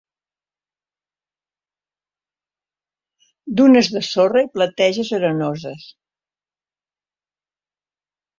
[3.59, 5.85] Dunes de sorra i plateges arenoses.